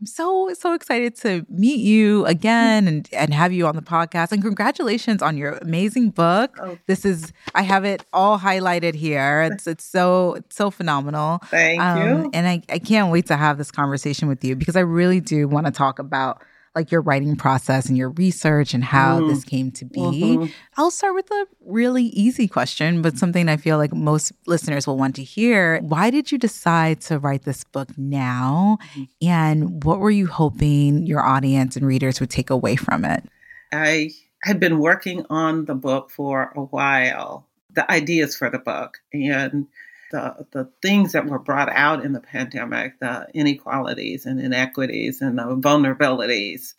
I'm 0.00 0.06
so 0.06 0.52
so 0.54 0.72
excited 0.72 1.14
to 1.16 1.44
meet 1.50 1.80
you 1.80 2.24
again 2.24 2.88
and 2.88 3.08
and 3.12 3.34
have 3.34 3.52
you 3.52 3.66
on 3.66 3.76
the 3.76 3.82
podcast. 3.82 4.32
And 4.32 4.40
congratulations 4.40 5.20
on 5.20 5.36
your 5.36 5.58
amazing 5.58 6.10
book. 6.10 6.56
Oh. 6.58 6.78
This 6.86 7.04
is 7.04 7.34
I 7.54 7.62
have 7.62 7.84
it 7.84 8.06
all 8.12 8.38
highlighted 8.38 8.94
here. 8.94 9.42
It's 9.50 9.66
it's 9.66 9.84
so 9.84 10.34
it's 10.34 10.56
so 10.56 10.70
phenomenal. 10.70 11.40
Thank 11.46 11.82
um, 11.82 11.98
you. 11.98 12.30
And 12.32 12.48
I, 12.48 12.62
I 12.68 12.78
can't 12.78 13.10
wait 13.10 13.26
to 13.26 13.36
have 13.36 13.58
this 13.58 13.70
conversation 13.70 14.28
with 14.28 14.42
you 14.44 14.56
because 14.56 14.76
I 14.76 14.80
really 14.80 15.20
do 15.20 15.48
want 15.48 15.66
to 15.66 15.72
talk 15.72 15.98
about 15.98 16.42
like 16.74 16.92
your 16.92 17.00
writing 17.00 17.34
process 17.36 17.86
and 17.86 17.98
your 17.98 18.10
research 18.10 18.74
and 18.74 18.84
how 18.84 19.20
mm. 19.20 19.28
this 19.28 19.44
came 19.44 19.72
to 19.72 19.84
be. 19.84 20.00
Mm-hmm. 20.00 20.52
I'll 20.76 20.90
start 20.90 21.14
with 21.14 21.30
a 21.30 21.46
really 21.64 22.04
easy 22.04 22.46
question, 22.46 23.02
but 23.02 23.18
something 23.18 23.48
I 23.48 23.56
feel 23.56 23.76
like 23.76 23.92
most 23.92 24.32
listeners 24.46 24.86
will 24.86 24.96
want 24.96 25.16
to 25.16 25.24
hear. 25.24 25.80
Why 25.80 26.10
did 26.10 26.30
you 26.30 26.38
decide 26.38 27.00
to 27.02 27.18
write 27.18 27.42
this 27.42 27.64
book 27.64 27.88
now? 27.98 28.78
And 29.20 29.82
what 29.82 29.98
were 29.98 30.10
you 30.10 30.26
hoping 30.26 31.06
your 31.06 31.24
audience 31.24 31.76
and 31.76 31.86
readers 31.86 32.20
would 32.20 32.30
take 32.30 32.50
away 32.50 32.76
from 32.76 33.04
it? 33.04 33.24
I 33.72 34.10
had 34.44 34.60
been 34.60 34.78
working 34.78 35.26
on 35.28 35.64
the 35.64 35.74
book 35.74 36.10
for 36.10 36.52
a 36.56 36.62
while, 36.62 37.46
the 37.72 37.90
ideas 37.90 38.36
for 38.36 38.48
the 38.48 38.58
book. 38.58 38.98
And 39.12 39.66
the, 40.10 40.46
the 40.52 40.70
things 40.82 41.12
that 41.12 41.26
were 41.26 41.38
brought 41.38 41.68
out 41.70 42.04
in 42.04 42.12
the 42.12 42.20
pandemic, 42.20 42.98
the 43.00 43.26
inequalities 43.34 44.26
and 44.26 44.40
inequities 44.40 45.20
and 45.20 45.38
the 45.38 45.42
vulnerabilities, 45.42 46.74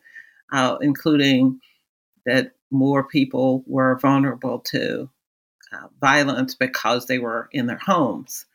uh, 0.52 0.76
including 0.80 1.60
that 2.26 2.52
more 2.70 3.04
people 3.04 3.64
were 3.66 3.98
vulnerable 3.98 4.60
to 4.60 5.08
uh, 5.72 5.88
violence 6.00 6.54
because 6.54 7.06
they 7.06 7.18
were 7.18 7.48
in 7.52 7.66
their 7.66 7.78
homes. 7.78 8.46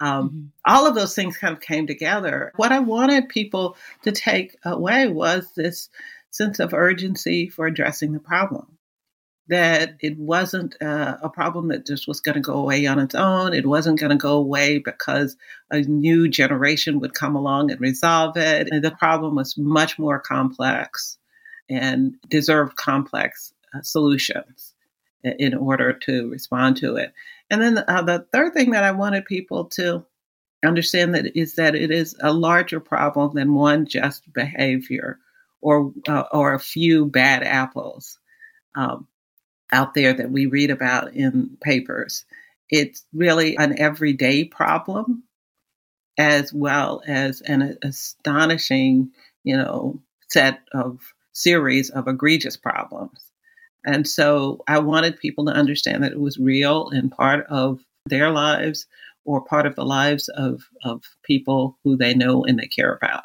Um, 0.00 0.28
mm-hmm. 0.28 0.44
All 0.64 0.86
of 0.86 0.94
those 0.94 1.14
things 1.14 1.36
kind 1.36 1.54
of 1.54 1.60
came 1.60 1.86
together. 1.86 2.52
What 2.56 2.72
I 2.72 2.80
wanted 2.80 3.28
people 3.28 3.76
to 4.02 4.12
take 4.12 4.56
away 4.64 5.06
was 5.06 5.52
this 5.54 5.88
sense 6.30 6.58
of 6.58 6.74
urgency 6.74 7.48
for 7.48 7.66
addressing 7.66 8.12
the 8.12 8.18
problem 8.18 8.66
that 9.48 9.96
it 10.00 10.18
wasn't 10.18 10.74
uh, 10.80 11.16
a 11.22 11.28
problem 11.28 11.68
that 11.68 11.86
just 11.86 12.08
was 12.08 12.20
going 12.20 12.36
to 12.36 12.40
go 12.40 12.54
away 12.54 12.86
on 12.86 12.98
its 12.98 13.14
own. 13.14 13.52
It 13.52 13.66
wasn't 13.66 14.00
going 14.00 14.10
to 14.10 14.16
go 14.16 14.36
away 14.36 14.78
because 14.78 15.36
a 15.70 15.80
new 15.80 16.28
generation 16.28 17.00
would 17.00 17.14
come 17.14 17.36
along 17.36 17.70
and 17.70 17.80
resolve 17.80 18.36
it. 18.36 18.68
And 18.70 18.82
the 18.82 18.90
problem 18.90 19.34
was 19.34 19.58
much 19.58 19.98
more 19.98 20.18
complex 20.18 21.18
and 21.68 22.14
deserved 22.28 22.76
complex 22.76 23.52
uh, 23.74 23.82
solutions 23.82 24.74
in 25.22 25.54
order 25.54 25.92
to 25.92 26.30
respond 26.30 26.78
to 26.78 26.96
it. 26.96 27.12
And 27.50 27.60
then 27.60 27.78
uh, 27.86 28.02
the 28.02 28.26
third 28.32 28.54
thing 28.54 28.70
that 28.70 28.84
I 28.84 28.92
wanted 28.92 29.24
people 29.24 29.66
to 29.66 30.04
understand 30.64 31.14
that 31.14 31.36
is 31.38 31.56
that 31.56 31.74
it 31.74 31.90
is 31.90 32.16
a 32.20 32.32
larger 32.32 32.80
problem 32.80 33.34
than 33.34 33.54
one 33.54 33.86
just 33.86 34.30
behavior 34.32 35.18
or 35.60 35.92
uh, 36.08 36.24
or 36.32 36.54
a 36.54 36.58
few 36.58 37.06
bad 37.06 37.42
apples. 37.42 38.18
Um, 38.74 39.06
out 39.74 39.92
there 39.94 40.14
that 40.14 40.30
we 40.30 40.46
read 40.46 40.70
about 40.70 41.12
in 41.14 41.58
papers. 41.60 42.24
It's 42.70 43.04
really 43.12 43.56
an 43.56 43.78
everyday 43.78 44.44
problem 44.44 45.24
as 46.16 46.52
well 46.52 47.02
as 47.06 47.40
an 47.42 47.76
astonishing, 47.82 49.10
you 49.42 49.56
know, 49.56 50.00
set 50.30 50.60
of 50.72 51.00
series 51.32 51.90
of 51.90 52.06
egregious 52.06 52.56
problems. 52.56 53.18
And 53.84 54.06
so 54.08 54.62
I 54.68 54.78
wanted 54.78 55.18
people 55.18 55.44
to 55.46 55.52
understand 55.52 56.04
that 56.04 56.12
it 56.12 56.20
was 56.20 56.38
real 56.38 56.88
and 56.90 57.10
part 57.10 57.44
of 57.48 57.80
their 58.06 58.30
lives 58.30 58.86
or 59.24 59.44
part 59.44 59.66
of 59.66 59.74
the 59.74 59.84
lives 59.84 60.28
of, 60.28 60.62
of 60.84 61.02
people 61.24 61.78
who 61.82 61.96
they 61.96 62.14
know 62.14 62.44
and 62.44 62.58
they 62.58 62.66
care 62.66 62.94
about. 62.94 63.24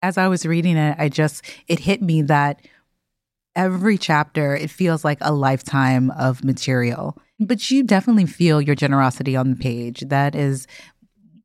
As 0.00 0.16
I 0.16 0.26
was 0.26 0.46
reading 0.46 0.76
it, 0.76 0.96
I 0.98 1.08
just, 1.08 1.44
it 1.68 1.80
hit 1.80 2.00
me 2.00 2.22
that 2.22 2.66
every 3.54 3.98
chapter, 3.98 4.56
it 4.56 4.70
feels 4.70 5.04
like 5.04 5.18
a 5.20 5.32
lifetime 5.32 6.10
of 6.12 6.44
material. 6.44 7.16
But 7.38 7.70
you 7.70 7.82
definitely 7.82 8.26
feel 8.26 8.60
your 8.60 8.74
generosity 8.74 9.36
on 9.36 9.50
the 9.50 9.56
page. 9.56 10.00
That 10.00 10.34
is 10.34 10.66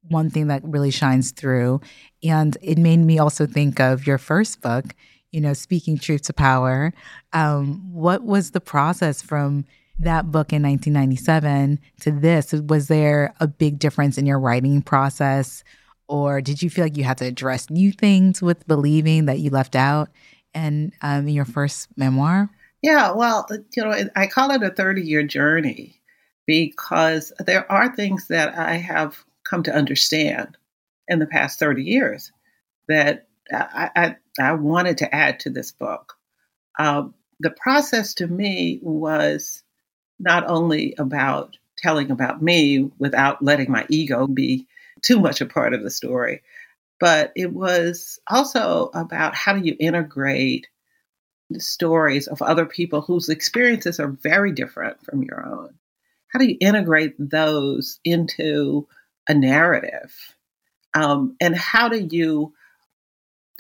one 0.10 0.30
thing 0.30 0.48
that 0.48 0.64
really 0.64 0.92
shines 0.92 1.32
through. 1.32 1.82
And 2.24 2.58
it 2.62 2.78
made 2.78 3.00
me 3.00 3.20
also 3.20 3.46
think 3.46 3.80
of 3.80 4.08
your 4.08 4.18
first 4.18 4.62
book, 4.62 4.86
you 5.32 5.42
know, 5.42 5.54
Speaking 5.54 5.98
Truth 5.98 6.24
to 6.24 6.34
Power. 6.34 6.94
Um, 7.34 7.94
what 7.94 8.24
was 8.24 8.52
the 8.52 8.62
process 8.62 9.22
from 9.22 9.66
that 10.00 10.32
book 10.32 10.54
in 10.54 10.64
1997 10.64 11.80
to 12.02 12.12
this? 12.12 12.54
Was 12.54 12.88
there 12.88 13.34
a 13.40 13.48
big 13.48 13.80
difference 13.80 14.18
in 14.18 14.26
your 14.26 14.40
writing 14.40 14.82
process? 14.82 15.64
Or 16.08 16.40
did 16.40 16.62
you 16.62 16.70
feel 16.70 16.86
like 16.86 16.96
you 16.96 17.04
had 17.04 17.18
to 17.18 17.26
address 17.26 17.70
new 17.70 17.92
things 17.92 18.42
with 18.42 18.68
believing 18.68 19.26
that 19.26 19.40
you 19.40 19.50
left 19.50 19.76
out? 19.76 20.10
And 20.54 20.94
um, 21.02 21.28
your 21.28 21.46
first 21.46 21.90
memoir? 21.98 22.50
Yeah, 22.82 23.12
well, 23.12 23.48
you 23.76 23.84
know, 23.84 24.10
I 24.16 24.28
call 24.28 24.52
it 24.52 24.64
a 24.64 24.70
30 24.70 25.02
year 25.02 25.24
journey 25.24 26.00
because 26.46 27.34
there 27.40 27.70
are 27.72 27.96
things 27.96 28.28
that 28.28 28.58
I 28.58 28.76
have 28.76 29.24
come 29.44 29.64
to 29.64 29.76
understand 29.76 30.58
in 31.08 31.20
the 31.20 31.26
past 31.26 31.60
30 31.60 31.84
years 31.84 32.32
that 32.88 33.28
I, 33.52 33.90
I, 33.96 34.16
I 34.40 34.54
wanted 34.54 35.00
to 35.00 35.14
add 35.14 35.42
to 35.42 35.50
this 35.50 35.72
book. 35.72 36.14
Um, 36.80 37.14
the 37.40 37.52
process 37.52 38.16
to 38.16 38.28
me 38.28 38.80
was 38.82 39.64
not 40.20 40.48
only 40.48 40.96
about 40.98 41.58
telling 41.78 42.12
about 42.12 42.42
me 42.42 42.90
without 42.98 43.44
letting 43.44 43.72
my 43.72 43.86
ego 43.90 44.28
be 44.28 44.68
too 45.02 45.20
much 45.20 45.42
a 45.42 45.46
part 45.46 45.74
of 45.74 45.84
the 45.84 45.92
story, 45.92 46.42
but 47.00 47.32
it 47.36 47.54
was 47.54 48.20
also 48.28 48.90
about 48.94 49.36
how 49.36 49.54
do 49.54 49.66
you 49.66 49.76
integrate 49.80 50.68
the 51.50 51.60
stories 51.60 52.28
of 52.28 52.42
other 52.42 52.66
people 52.66 53.02
whose 53.02 53.30
experiences 53.30 54.00
are 54.00 54.10
very 54.10 54.52
different 54.52 55.04
from 55.06 55.24
your 55.24 55.46
own. 55.46 55.76
How 56.30 56.40
do 56.40 56.48
you 56.48 56.58
integrate 56.60 57.16
those 57.18 58.00
into 58.04 58.88
a 59.30 59.34
narrative? 59.34 60.14
Um, 60.94 61.36
and 61.40 61.56
how 61.56 61.90
do 61.90 62.08
you 62.12 62.54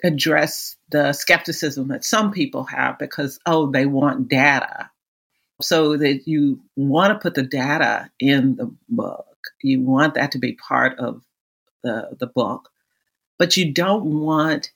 address 0.03 0.75
the 0.89 1.13
skepticism 1.13 1.87
that 1.89 2.03
some 2.03 2.31
people 2.31 2.65
have 2.65 2.99
because, 2.99 3.39
oh, 3.45 3.71
they 3.71 3.85
want 3.85 4.27
data? 4.27 4.89
So 5.61 5.97
that 5.97 6.27
you 6.27 6.61
want 6.75 7.13
to 7.13 7.19
put 7.19 7.33
the 7.33 7.43
data 7.43 8.11
in 8.19 8.57
the 8.57 8.71
book. 8.89 9.25
You 9.63 9.81
want 9.81 10.13
that 10.15 10.33
to 10.33 10.39
be 10.39 10.53
part 10.53 10.99
of 10.99 11.23
the, 11.83 12.15
the 12.19 12.27
book 12.27 12.69
but 13.37 13.57
you 13.57 13.71
don't 13.71 14.05
want 14.05 14.71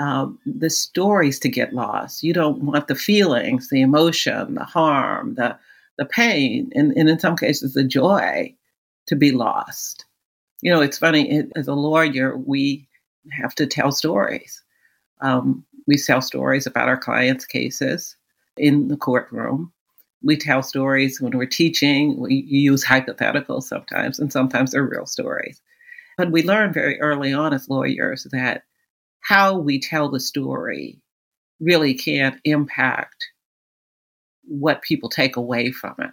um, 0.00 0.38
the 0.46 0.70
stories 0.70 1.38
to 1.40 1.48
get 1.48 1.72
lost. 1.72 2.22
You 2.22 2.32
don't 2.32 2.62
want 2.62 2.88
the 2.88 2.94
feelings, 2.94 3.68
the 3.68 3.80
emotion, 3.80 4.54
the 4.54 4.64
harm, 4.64 5.34
the 5.34 5.58
the 5.98 6.04
pain, 6.04 6.70
and, 6.76 6.92
and 6.96 7.08
in 7.08 7.18
some 7.18 7.36
cases 7.36 7.74
the 7.74 7.82
joy 7.82 8.54
to 9.06 9.16
be 9.16 9.32
lost. 9.32 10.04
You 10.62 10.72
know, 10.72 10.80
it's 10.80 10.98
funny. 10.98 11.30
It, 11.30 11.52
as 11.56 11.66
a 11.66 11.74
lawyer, 11.74 12.36
we 12.36 12.86
have 13.32 13.54
to 13.56 13.66
tell 13.66 13.90
stories. 13.90 14.62
Um, 15.20 15.64
we 15.88 15.96
tell 15.96 16.20
stories 16.20 16.66
about 16.66 16.88
our 16.88 16.96
clients' 16.96 17.46
cases 17.46 18.16
in 18.56 18.88
the 18.88 18.96
courtroom. 18.96 19.72
We 20.22 20.36
tell 20.36 20.62
stories 20.62 21.20
when 21.20 21.36
we're 21.36 21.46
teaching. 21.46 22.18
We 22.18 22.34
use 22.34 22.84
hypotheticals 22.84 23.64
sometimes, 23.64 24.18
and 24.18 24.32
sometimes 24.32 24.72
they're 24.72 24.84
real 24.84 25.06
stories. 25.06 25.60
But 26.18 26.32
we 26.32 26.42
learn 26.42 26.72
very 26.72 27.00
early 27.00 27.32
on 27.32 27.54
as 27.54 27.68
lawyers 27.68 28.26
that 28.32 28.64
how 29.20 29.56
we 29.56 29.80
tell 29.80 30.10
the 30.10 30.20
story 30.20 31.00
really 31.60 31.94
can 31.94 32.40
impact 32.44 33.24
what 34.42 34.82
people 34.82 35.08
take 35.08 35.36
away 35.36 35.70
from 35.70 35.94
it. 35.98 36.10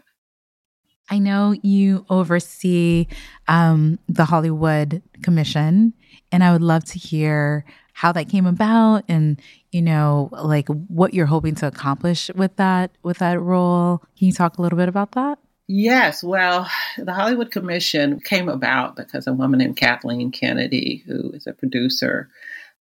I 1.09 1.19
know 1.19 1.55
you 1.61 2.05
oversee 2.09 3.07
um, 3.47 3.99
the 4.07 4.25
Hollywood 4.25 5.01
Commission, 5.21 5.93
and 6.31 6.43
I 6.43 6.51
would 6.51 6.63
love 6.63 6.83
to 6.85 6.99
hear 6.99 7.65
how 7.93 8.11
that 8.11 8.27
came 8.27 8.45
about 8.45 9.05
and 9.07 9.41
you 9.71 9.81
know 9.81 10.29
like 10.33 10.67
what 10.67 11.13
you're 11.13 11.25
hoping 11.25 11.55
to 11.55 11.65
accomplish 11.65 12.29
with 12.35 12.53
that 12.57 12.91
with 13.03 13.19
that 13.19 13.39
role 13.39 13.99
can 14.17 14.27
you 14.27 14.33
talk 14.33 14.57
a 14.57 14.61
little 14.61 14.75
bit 14.75 14.89
about 14.89 15.13
that 15.13 15.39
Yes, 15.67 16.23
well, 16.23 16.69
the 16.97 17.13
Hollywood 17.13 17.51
Commission 17.51 18.19
came 18.19 18.49
about 18.49 18.95
because 18.95 19.25
a 19.25 19.33
woman 19.33 19.59
named 19.59 19.77
Kathleen 19.77 20.31
Kennedy, 20.31 21.03
who 21.07 21.31
is 21.31 21.47
a 21.47 21.53
producer 21.53 22.29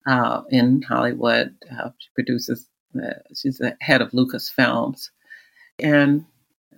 uh, 0.07 0.43
in 0.51 0.83
Hollywood, 0.83 1.55
uh, 1.73 1.91
she 1.97 2.09
produces, 2.15 2.69
uh, 2.95 3.15
she's 3.35 3.57
the 3.57 3.75
head 3.81 4.03
of 4.03 4.11
Lucasfilms, 4.11 5.09
and 5.79 6.27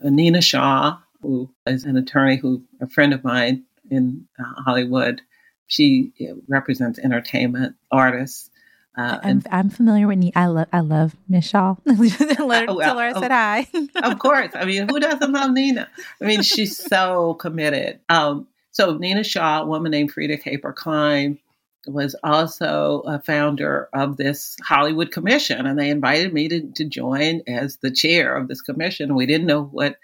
Nina 0.00 0.42
Shaw, 0.42 0.98
who 1.22 1.50
is 1.66 1.84
an 1.84 1.96
attorney 1.96 2.36
who 2.36 2.62
a 2.80 2.88
friend 2.88 3.12
of 3.12 3.24
mine 3.24 3.64
in 3.90 4.28
uh, 4.38 4.62
Hollywood, 4.62 5.22
she 5.66 6.12
represents 6.46 7.00
entertainment 7.00 7.74
artists 7.90 8.48
uh, 8.96 9.18
I'm, 9.22 9.42
I'm 9.50 9.68
familiar 9.68 10.06
with. 10.06 10.32
I 10.34 10.46
love 10.46 10.68
I 10.72 10.80
love 10.80 11.14
Shaw. 11.42 11.76
Let 11.84 12.68
her, 12.68 12.74
well, 12.74 12.98
I 12.98 13.12
said 13.12 13.30
hi. 13.30 13.66
of 14.02 14.18
course. 14.18 14.52
I 14.54 14.64
mean, 14.64 14.88
who 14.88 14.98
doesn't 14.98 15.32
love 15.32 15.50
Nina? 15.50 15.88
I 16.20 16.24
mean, 16.24 16.42
she's 16.42 16.76
so 16.88 17.34
committed. 17.34 18.00
Um, 18.08 18.48
so 18.70 18.96
Nina 18.96 19.22
Shaw, 19.22 19.62
a 19.62 19.66
woman 19.66 19.90
named 19.90 20.14
Freada 20.14 20.42
Kapor 20.42 20.74
Klein, 20.74 21.38
was 21.86 22.16
also 22.24 23.02
a 23.06 23.20
founder 23.20 23.88
of 23.92 24.16
this 24.16 24.56
Hollywood 24.62 25.12
Commission, 25.12 25.66
and 25.66 25.78
they 25.78 25.90
invited 25.90 26.32
me 26.32 26.48
to, 26.48 26.72
to 26.76 26.84
join 26.84 27.42
as 27.46 27.76
the 27.78 27.90
chair 27.90 28.34
of 28.34 28.48
this 28.48 28.62
commission. 28.62 29.14
We 29.14 29.26
didn't 29.26 29.46
know 29.46 29.62
what 29.64 29.96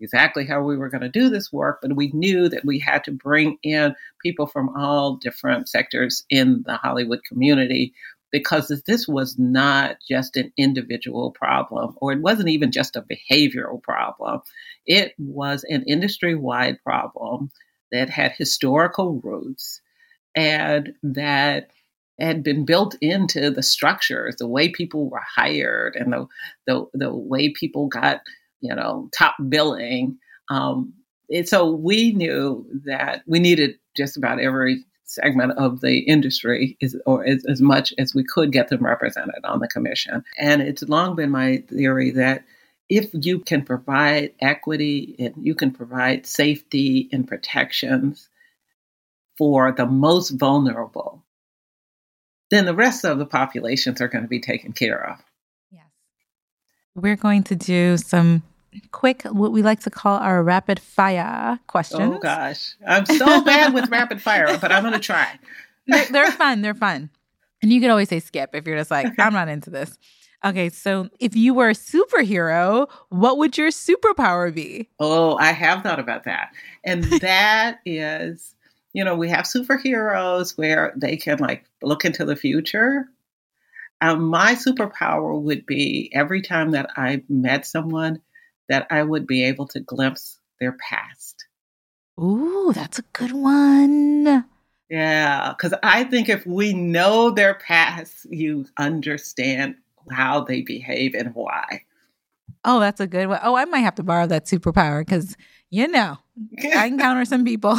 exactly 0.00 0.46
how 0.46 0.62
we 0.62 0.76
were 0.76 0.88
going 0.88 1.00
to 1.00 1.08
do 1.08 1.28
this 1.28 1.52
work, 1.52 1.80
but 1.82 1.96
we 1.96 2.10
knew 2.12 2.48
that 2.48 2.64
we 2.64 2.78
had 2.78 3.04
to 3.04 3.10
bring 3.10 3.58
in 3.62 3.94
people 4.22 4.46
from 4.46 4.68
all 4.76 5.16
different 5.16 5.68
sectors 5.68 6.24
in 6.30 6.62
the 6.66 6.76
Hollywood 6.76 7.24
community 7.24 7.94
because 8.30 8.68
this 8.86 9.08
was 9.08 9.38
not 9.38 9.96
just 10.08 10.36
an 10.36 10.52
individual 10.56 11.30
problem, 11.30 11.94
or 11.96 12.12
it 12.12 12.20
wasn't 12.20 12.48
even 12.48 12.72
just 12.72 12.96
a 12.96 13.02
behavioral 13.02 13.82
problem. 13.82 14.40
It 14.86 15.14
was 15.18 15.64
an 15.68 15.84
industry 15.86 16.34
wide 16.34 16.82
problem 16.82 17.50
that 17.90 18.10
had 18.10 18.32
historical 18.32 19.20
roots 19.22 19.80
and 20.36 20.92
that 21.02 21.70
had 22.20 22.42
been 22.42 22.64
built 22.64 22.96
into 23.00 23.50
the 23.50 23.62
structures, 23.62 24.36
the 24.36 24.48
way 24.48 24.68
people 24.68 25.08
were 25.08 25.22
hired 25.36 25.96
and 25.96 26.12
the, 26.12 26.26
the, 26.66 26.84
the 26.94 27.14
way 27.14 27.50
people 27.50 27.86
got, 27.86 28.20
you 28.60 28.74
know, 28.74 29.08
top 29.16 29.36
billing. 29.48 30.18
Um, 30.50 30.94
and 31.30 31.48
so 31.48 31.70
we 31.70 32.12
knew 32.12 32.66
that 32.86 33.22
we 33.26 33.38
needed 33.38 33.76
just 33.96 34.16
about 34.16 34.40
every 34.40 34.84
segment 35.08 35.52
of 35.52 35.80
the 35.80 36.00
industry 36.00 36.76
is, 36.80 36.96
or 37.06 37.24
as, 37.24 37.44
as 37.46 37.60
much 37.60 37.92
as 37.98 38.14
we 38.14 38.22
could 38.22 38.52
get 38.52 38.68
them 38.68 38.84
represented 38.84 39.42
on 39.44 39.58
the 39.58 39.68
commission. 39.68 40.22
And 40.38 40.60
it's 40.62 40.82
long 40.82 41.16
been 41.16 41.30
my 41.30 41.64
theory 41.68 42.10
that 42.12 42.44
if 42.88 43.10
you 43.12 43.40
can 43.40 43.64
provide 43.64 44.32
equity 44.40 45.16
and 45.18 45.34
you 45.38 45.54
can 45.54 45.70
provide 45.70 46.26
safety 46.26 47.08
and 47.10 47.26
protections 47.26 48.28
for 49.36 49.72
the 49.72 49.86
most 49.86 50.30
vulnerable, 50.30 51.24
then 52.50 52.66
the 52.66 52.74
rest 52.74 53.04
of 53.04 53.18
the 53.18 53.26
populations 53.26 54.00
are 54.00 54.08
going 54.08 54.24
to 54.24 54.28
be 54.28 54.40
taken 54.40 54.72
care 54.72 55.10
of. 55.10 55.18
Yes. 55.70 55.84
We're 56.94 57.16
going 57.16 57.44
to 57.44 57.56
do 57.56 57.96
some 57.96 58.42
quick, 58.92 59.22
what 59.22 59.52
we 59.52 59.62
like 59.62 59.80
to 59.80 59.90
call 59.90 60.18
our 60.18 60.42
rapid 60.42 60.80
fire 60.80 61.58
questions. 61.66 62.14
Oh, 62.16 62.18
gosh. 62.18 62.74
I'm 62.86 63.06
so 63.06 63.42
bad 63.42 63.74
with 63.74 63.88
rapid 63.90 64.22
fire, 64.22 64.58
but 64.58 64.72
I'm 64.72 64.82
going 64.82 64.94
to 64.94 65.00
try. 65.00 65.38
They're, 65.86 66.04
they're 66.10 66.32
fun. 66.32 66.60
They're 66.60 66.74
fun. 66.74 67.08
And 67.62 67.72
you 67.72 67.80
can 67.80 67.88
always 67.88 68.10
say 68.10 68.20
skip 68.20 68.50
if 68.52 68.66
you're 68.66 68.76
just 68.76 68.90
like, 68.90 69.06
I'm 69.18 69.32
not 69.32 69.48
into 69.48 69.70
this. 69.70 69.98
Okay, 70.44 70.68
so 70.68 71.08
if 71.18 71.34
you 71.34 71.54
were 71.54 71.70
a 71.70 71.74
superhero, 71.74 72.88
what 73.08 73.38
would 73.38 73.56
your 73.56 73.70
superpower 73.70 74.54
be? 74.54 74.90
Oh, 75.00 75.36
I 75.38 75.52
have 75.52 75.82
thought 75.82 75.98
about 75.98 76.24
that. 76.24 76.52
And 76.84 77.04
that 77.22 77.78
is 77.86 78.54
you 78.92 79.04
know, 79.04 79.14
we 79.14 79.28
have 79.28 79.44
superheroes 79.44 80.56
where 80.56 80.92
they 80.96 81.16
can 81.16 81.38
like 81.38 81.64
look 81.82 82.04
into 82.04 82.24
the 82.24 82.36
future. 82.36 83.08
Um, 84.00 84.24
my 84.24 84.54
superpower 84.54 85.40
would 85.40 85.66
be 85.66 86.10
every 86.12 86.42
time 86.42 86.72
that 86.72 86.90
I 86.96 87.22
met 87.28 87.66
someone 87.66 88.20
that 88.68 88.86
I 88.90 89.02
would 89.02 89.26
be 89.26 89.44
able 89.44 89.66
to 89.68 89.80
glimpse 89.80 90.38
their 90.60 90.76
past. 90.88 91.46
Ooh, 92.20 92.72
that's 92.74 92.98
a 92.98 93.04
good 93.12 93.32
one. 93.32 94.44
Yeah, 94.90 95.54
because 95.56 95.74
I 95.82 96.04
think 96.04 96.28
if 96.28 96.46
we 96.46 96.72
know 96.72 97.30
their 97.30 97.54
past, 97.54 98.26
you 98.30 98.66
understand 98.76 99.76
how 100.10 100.42
they 100.44 100.62
behave 100.62 101.14
and 101.14 101.34
why. 101.34 101.82
Oh, 102.64 102.80
that's 102.80 103.00
a 103.00 103.06
good 103.06 103.28
one. 103.28 103.40
Oh, 103.42 103.54
I 103.54 103.66
might 103.66 103.80
have 103.80 103.94
to 103.96 104.02
borrow 104.02 104.26
that 104.26 104.46
superpower 104.46 105.00
because 105.00 105.36
you 105.70 105.86
know, 105.86 106.16
I 106.74 106.86
encounter 106.86 107.24
some 107.24 107.44
people. 107.44 107.78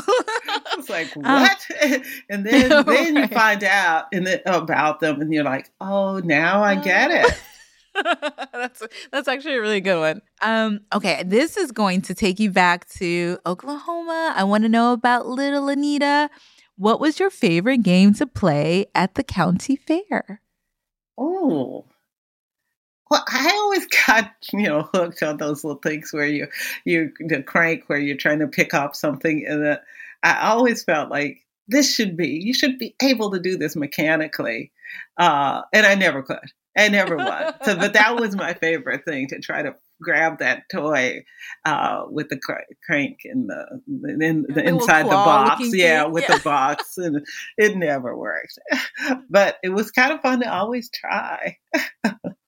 it's 0.78 0.90
like 0.90 1.16
um, 1.24 1.24
what? 1.24 1.66
Um, 1.82 2.04
and 2.30 2.46
then 2.46 2.70
then 2.70 2.86
right. 2.86 3.16
you 3.16 3.28
find 3.28 3.64
out 3.64 4.06
and 4.14 4.28
then, 4.28 4.42
about 4.46 5.00
them, 5.00 5.22
and 5.22 5.34
you're 5.34 5.44
like, 5.44 5.72
oh, 5.82 6.20
now 6.20 6.64
I 6.64 6.76
get 6.76 7.12
it. 7.12 7.42
that's 8.54 8.84
that's 9.12 9.28
actually 9.28 9.56
a 9.56 9.62
really 9.62 9.82
good 9.82 10.00
one. 10.00 10.22
Um, 10.42 10.82
okay, 10.94 11.24
this 11.26 11.58
is 11.58 11.72
going 11.72 12.02
to 12.04 12.14
take 12.14 12.40
you 12.40 12.52
back 12.52 12.88
to 12.92 13.38
Oklahoma. 13.46 14.34
I 14.36 14.44
want 14.44 14.64
to 14.64 14.70
know 14.70 14.94
about 14.94 15.28
Little 15.28 15.70
Anita. 15.70 16.30
What 16.78 17.00
was 17.00 17.20
your 17.20 17.30
favorite 17.30 17.84
game 17.84 18.14
to 18.16 18.28
play 18.28 18.86
at 18.96 19.16
the 19.16 19.24
county 19.24 19.76
fair? 19.76 20.42
Oh, 21.18 21.86
well, 23.10 23.24
I 23.28 23.50
always 23.54 23.88
got 24.08 24.32
you 24.54 24.64
know 24.64 24.84
hooked 24.94 25.24
on 25.24 25.38
those 25.38 25.64
little 25.64 25.82
things 25.82 26.14
where 26.14 26.28
you 26.28 26.48
you 26.86 27.12
the 27.20 27.44
crank 27.44 27.84
where 27.88 28.00
you're 28.00 28.18
trying 28.18 28.40
to 28.40 28.48
pick 28.48 28.74
up 28.74 28.96
something, 28.96 29.46
and 29.48 29.66
that 29.66 29.84
I 30.24 30.50
always 30.50 30.84
felt 30.84 31.10
like 31.10 31.46
this 31.68 31.94
should 31.94 32.16
be 32.16 32.28
you 32.28 32.54
should 32.54 32.78
be 32.78 32.96
able 33.02 33.32
to 33.32 33.40
do 33.40 33.58
this 33.58 33.76
mechanically, 33.76 34.72
uh, 35.18 35.62
and 35.74 35.86
I 35.86 35.96
never 35.96 36.24
could. 36.24 36.52
I 36.80 36.90
never 36.90 37.18
was. 37.18 37.54
So, 37.64 37.76
but 37.76 37.94
that 37.94 38.16
was 38.20 38.36
my 38.36 38.54
favorite 38.54 39.06
thing 39.06 39.28
to 39.28 39.40
try 39.40 39.62
to 39.62 39.76
grab 40.02 40.40
that 40.40 40.64
toy 40.72 41.24
uh, 41.66 42.04
with 42.10 42.30
the 42.30 42.40
cr- 42.40 42.54
crank 42.86 43.20
in 43.26 43.48
the, 43.48 43.82
in, 44.26 44.46
the 44.48 44.64
inside 44.64 45.06
the 45.06 45.10
box. 45.10 45.62
Yeah, 45.74 46.06
with 46.06 46.26
yeah. 46.28 46.38
the 46.38 46.44
box, 46.44 46.98
and 46.98 47.26
it 47.58 47.76
never 47.76 48.18
worked. 48.18 48.58
but 49.30 49.58
it 49.64 49.70
was 49.70 49.92
kind 49.92 50.14
of 50.14 50.22
fun 50.22 50.40
to 50.42 50.52
always 50.52 50.90
try. 50.90 51.58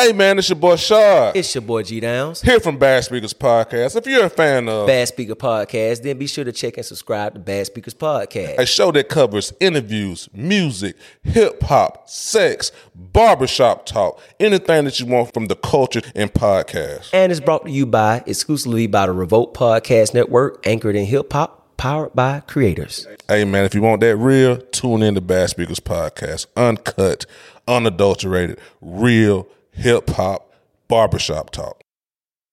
Hey 0.00 0.12
man, 0.12 0.38
it's 0.38 0.48
your 0.48 0.54
boy 0.54 0.76
Shard. 0.76 1.36
It's 1.36 1.52
your 1.52 1.62
boy 1.62 1.82
G 1.82 1.98
Downs. 1.98 2.40
Here 2.40 2.60
from 2.60 2.78
Bad 2.78 3.02
Speakers 3.02 3.34
Podcast. 3.34 3.96
If 3.96 4.06
you're 4.06 4.26
a 4.26 4.30
fan 4.30 4.68
of 4.68 4.86
Bad 4.86 5.08
Speaker 5.08 5.34
Podcast, 5.34 6.02
then 6.02 6.16
be 6.18 6.28
sure 6.28 6.44
to 6.44 6.52
check 6.52 6.76
and 6.76 6.86
subscribe 6.86 7.34
to 7.34 7.40
Bad 7.40 7.66
Speakers 7.66 7.94
Podcast. 7.94 8.58
A 8.58 8.64
show 8.64 8.92
that 8.92 9.08
covers 9.08 9.52
interviews, 9.58 10.28
music, 10.32 10.94
hip 11.24 11.60
hop, 11.64 12.08
sex, 12.08 12.70
barbershop 12.94 13.86
talk, 13.86 14.20
anything 14.38 14.84
that 14.84 15.00
you 15.00 15.06
want 15.06 15.34
from 15.34 15.46
the 15.46 15.56
culture 15.56 16.02
and 16.14 16.32
podcast. 16.32 17.10
And 17.12 17.32
it's 17.32 17.40
brought 17.40 17.64
to 17.64 17.70
you 17.72 17.84
by 17.84 18.22
exclusively 18.24 18.86
by 18.86 19.06
the 19.06 19.12
Revolt 19.12 19.52
Podcast 19.52 20.14
Network, 20.14 20.64
anchored 20.64 20.94
in 20.94 21.06
hip 21.06 21.32
hop, 21.32 21.76
powered 21.76 22.14
by 22.14 22.38
creators. 22.46 23.08
Hey 23.26 23.44
man, 23.44 23.64
if 23.64 23.74
you 23.74 23.82
want 23.82 24.00
that 24.02 24.16
real, 24.16 24.58
tune 24.58 25.02
in 25.02 25.16
to 25.16 25.20
Bad 25.20 25.50
Speakers 25.50 25.80
Podcast. 25.80 26.46
Uncut, 26.56 27.26
unadulterated, 27.66 28.60
real 28.80 29.48
hip 29.78 30.10
hop, 30.10 30.52
barbershop 30.88 31.50
talk. 31.50 31.82